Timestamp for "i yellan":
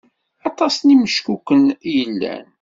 1.89-2.45